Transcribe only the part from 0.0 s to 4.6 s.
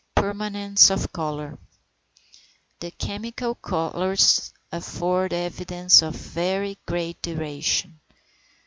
PERMANENCE OF COLOUR. 714. The chemical colours